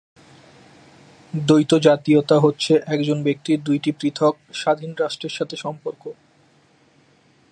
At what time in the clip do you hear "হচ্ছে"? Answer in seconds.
2.39-2.73